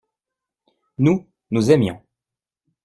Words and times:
Nous, 0.97 1.29
nous 1.51 1.69
aimions. 1.69 2.01